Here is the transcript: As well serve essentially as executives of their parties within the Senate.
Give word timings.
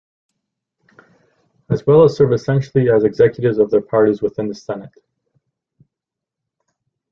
As 1.69 1.85
well 1.85 2.09
serve 2.09 2.33
essentially 2.33 2.89
as 2.89 3.03
executives 3.03 3.59
of 3.59 3.69
their 3.69 3.81
parties 3.81 4.19
within 4.23 4.47
the 4.47 4.55
Senate. 4.55 4.95